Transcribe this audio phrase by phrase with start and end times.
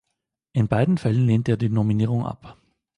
[0.53, 2.57] In beiden Fällen lehnte er die Nominierung ab.